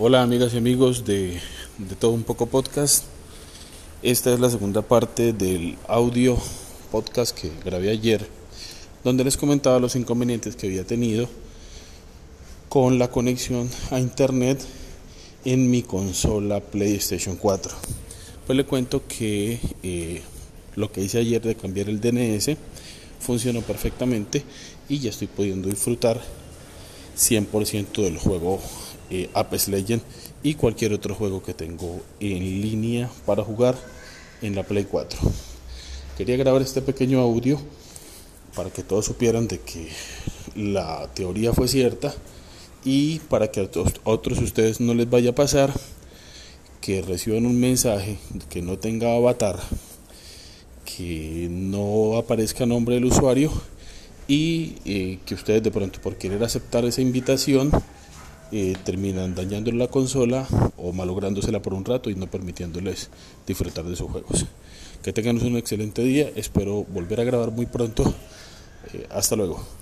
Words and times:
Hola 0.00 0.22
amigas 0.22 0.54
y 0.54 0.58
amigos 0.58 1.04
de, 1.04 1.40
de 1.78 1.96
Todo 1.98 2.12
Un 2.12 2.22
Poco 2.22 2.46
Podcast. 2.46 3.02
Esta 4.00 4.32
es 4.32 4.38
la 4.38 4.48
segunda 4.48 4.80
parte 4.80 5.32
del 5.32 5.76
audio 5.88 6.38
podcast 6.92 7.36
que 7.36 7.50
grabé 7.64 7.90
ayer, 7.90 8.24
donde 9.02 9.24
les 9.24 9.36
comentaba 9.36 9.80
los 9.80 9.96
inconvenientes 9.96 10.54
que 10.54 10.68
había 10.68 10.84
tenido 10.84 11.28
con 12.68 13.00
la 13.00 13.10
conexión 13.10 13.68
a 13.90 13.98
internet 13.98 14.64
en 15.44 15.68
mi 15.68 15.82
consola 15.82 16.60
PlayStation 16.60 17.34
4. 17.34 17.72
Pues 18.46 18.56
le 18.56 18.64
cuento 18.64 19.02
que 19.08 19.58
eh, 19.82 20.22
lo 20.76 20.92
que 20.92 21.00
hice 21.00 21.18
ayer 21.18 21.42
de 21.42 21.56
cambiar 21.56 21.88
el 21.88 22.00
DNS 22.00 22.56
funcionó 23.18 23.62
perfectamente 23.62 24.44
y 24.88 25.00
ya 25.00 25.10
estoy 25.10 25.26
pudiendo 25.26 25.68
disfrutar 25.68 26.22
100% 27.18 28.02
del 28.02 28.16
juego 28.16 28.60
eh, 29.10 29.28
Apex 29.34 29.68
Legend 29.68 30.02
y 30.42 30.54
cualquier 30.54 30.92
otro 30.92 31.14
juego 31.14 31.42
que 31.42 31.52
tengo 31.52 32.00
en 32.20 32.62
línea 32.62 33.10
para 33.26 33.42
jugar 33.42 33.76
en 34.40 34.54
la 34.54 34.62
Play 34.62 34.84
4. 34.84 35.18
Quería 36.16 36.36
grabar 36.36 36.62
este 36.62 36.80
pequeño 36.80 37.20
audio 37.20 37.60
para 38.54 38.70
que 38.70 38.82
todos 38.82 39.06
supieran 39.06 39.48
de 39.48 39.60
que 39.60 39.88
la 40.54 41.08
teoría 41.14 41.52
fue 41.52 41.68
cierta 41.68 42.14
y 42.84 43.18
para 43.20 43.50
que 43.50 43.60
a 43.60 43.68
otros 44.04 44.38
ustedes 44.38 44.80
no 44.80 44.94
les 44.94 45.10
vaya 45.10 45.30
a 45.30 45.34
pasar 45.34 45.72
que 46.80 47.02
reciban 47.02 47.46
un 47.46 47.58
mensaje 47.58 48.18
que 48.48 48.62
no 48.62 48.78
tenga 48.78 49.14
avatar, 49.14 49.58
que 50.84 51.48
no 51.50 52.16
aparezca 52.16 52.66
nombre 52.66 52.94
del 52.94 53.04
usuario 53.04 53.52
y 54.28 54.76
eh, 54.84 55.18
que 55.24 55.34
ustedes 55.34 55.62
de 55.62 55.70
pronto 55.70 56.00
por 56.00 56.16
querer 56.16 56.44
aceptar 56.44 56.84
esa 56.84 57.00
invitación 57.00 57.70
eh, 58.52 58.76
terminan 58.84 59.34
dañando 59.34 59.72
la 59.72 59.88
consola 59.88 60.46
o 60.76 60.92
malográndosela 60.92 61.60
por 61.60 61.74
un 61.74 61.84
rato 61.84 62.10
y 62.10 62.14
no 62.14 62.30
permitiéndoles 62.30 63.10
disfrutar 63.46 63.84
de 63.84 63.96
sus 63.96 64.10
juegos. 64.10 64.46
Que 65.02 65.12
tengan 65.12 65.44
un 65.44 65.56
excelente 65.56 66.02
día, 66.02 66.30
espero 66.36 66.84
volver 66.84 67.20
a 67.20 67.24
grabar 67.24 67.50
muy 67.50 67.66
pronto. 67.66 68.14
Eh, 68.92 69.06
hasta 69.10 69.36
luego. 69.36 69.77